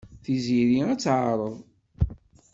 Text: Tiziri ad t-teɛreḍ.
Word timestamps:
Tiziri 0.23 0.79
ad 0.91 0.99
t-teɛreḍ. 0.99 1.55